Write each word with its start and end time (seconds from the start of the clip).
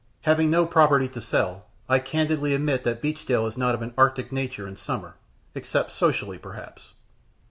Having 0.21 0.49
no 0.49 0.65
property 0.65 1.07
to 1.09 1.21
sell, 1.21 1.67
I 1.87 1.99
candidly 1.99 2.55
admit 2.55 2.83
that 2.85 3.03
Beachdale 3.03 3.45
is 3.47 3.55
not 3.55 3.75
of 3.75 3.83
an 3.83 3.93
arctic 3.95 4.31
nature 4.31 4.67
in 4.67 4.75
summer, 4.75 5.15
except 5.53 5.91
socially, 5.91 6.39
perhaps. 6.39 6.93